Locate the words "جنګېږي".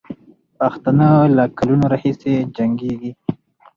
2.55-3.11